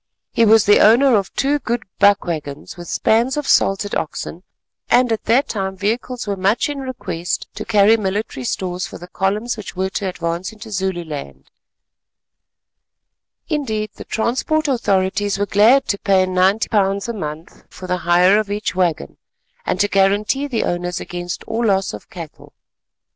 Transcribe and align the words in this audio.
He 0.31 0.45
was 0.45 0.65
the 0.65 0.79
owner 0.79 1.15
of 1.15 1.31
two 1.35 1.59
good 1.59 1.83
buck 1.99 2.25
waggons 2.25 2.75
with 2.75 2.87
spans 2.87 3.37
of 3.37 3.47
salted 3.47 3.93
oxen, 3.93 4.41
and 4.89 5.11
at 5.11 5.25
that 5.25 5.47
time 5.47 5.77
vehicles 5.77 6.25
were 6.25 6.35
much 6.35 6.69
in 6.69 6.79
request 6.79 7.45
to 7.53 7.65
carry 7.65 7.95
military 7.97 8.43
stores 8.43 8.87
for 8.87 8.97
the 8.97 9.07
columns 9.07 9.57
which 9.57 9.75
were 9.75 9.91
to 9.91 10.09
advance 10.09 10.51
into 10.51 10.71
Zululand; 10.71 11.51
indeed 13.47 13.91
the 13.93 14.05
transport 14.05 14.67
authorities 14.67 15.37
were 15.37 15.45
glad 15.45 15.87
to 15.89 15.99
pay 15.99 16.25
£90 16.25 17.07
a 17.07 17.13
month 17.13 17.63
for 17.69 17.85
the 17.85 17.97
hire 17.97 18.39
of 18.39 18.49
each 18.49 18.73
waggon 18.73 19.17
and 19.67 19.79
to 19.79 19.87
guarantee 19.87 20.47
the 20.47 20.63
owners 20.63 20.99
against 20.99 21.43
all 21.43 21.67
loss 21.67 21.93
of 21.93 22.09
cattle. 22.09 22.53